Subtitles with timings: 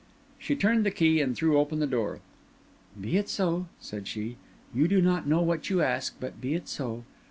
[0.39, 2.21] She turned the key and threw open the door.
[2.99, 4.37] "Be it so," said she.
[4.73, 7.03] "You do not know what you ask, but be it so.